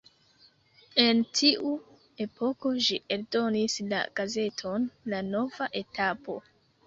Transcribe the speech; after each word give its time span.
En 1.01 1.19
tiu 1.39 1.73
epoko 2.25 2.71
ĝi 2.87 2.97
eldonis 3.17 3.75
la 3.91 4.01
gazeton 4.21 4.87
La 5.13 5.23
Nova 5.31 5.71
Etapo. 5.85 6.39